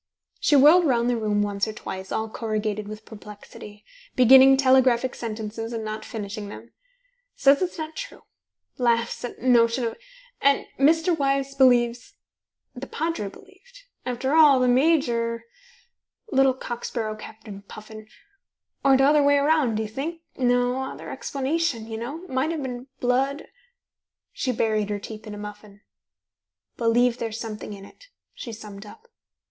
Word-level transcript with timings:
She 0.39 0.55
whirled 0.55 0.87
round 0.87 1.11
the 1.11 1.15
room 1.15 1.43
once 1.43 1.67
or 1.67 1.73
twice, 1.73 2.11
all 2.11 2.27
corrugated 2.27 2.87
with 2.87 3.05
perplexity, 3.05 3.85
beginning 4.15 4.57
telegraphic 4.57 5.13
sentences, 5.13 5.73
and 5.73 5.85
not 5.85 6.03
finishing 6.03 6.49
them: 6.49 6.71
"Says 7.35 7.61
it's 7.61 7.77
not 7.77 7.95
true 7.95 8.23
laughs 8.79 9.23
at 9.23 9.43
notion 9.43 9.83
of 9.85 9.97
And 10.41 10.65
Mr. 10.79 11.15
Wyse 11.15 11.53
believes 11.53 12.15
The 12.73 12.87
Padre 12.87 13.29
believed. 13.29 13.83
After 14.03 14.33
all, 14.33 14.59
the 14.59 14.67
Major 14.67 15.43
Little 16.31 16.55
cock 16.55 16.83
sparrow 16.83 17.15
Captain 17.15 17.61
Puffin 17.61 18.07
Or 18.83 18.97
t'other 18.97 19.21
way 19.21 19.37
round, 19.37 19.77
do 19.77 19.83
you 19.83 19.89
think? 19.89 20.21
No 20.35 20.81
other 20.81 21.11
explanation, 21.11 21.85
you 21.85 21.99
know 21.99 22.25
Might 22.27 22.49
have 22.49 22.63
been 22.63 22.87
blood" 22.99 23.49
She 24.33 24.51
buried 24.51 24.89
her 24.89 24.97
teeth 24.97 25.27
in 25.27 25.35
a 25.35 25.37
muffin. 25.37 25.81
"Believe 26.75 27.19
there's 27.19 27.39
something 27.39 27.73
in 27.73 27.85
it," 27.85 28.05
she 28.33 28.51
summed 28.51 28.87
up. 28.87 29.07